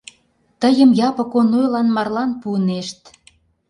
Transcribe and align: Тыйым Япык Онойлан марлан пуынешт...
Тыйым 0.61 0.91
Япык 1.09 1.31
Онойлан 1.39 1.87
марлан 1.95 2.31
пуынешт... 2.41 3.01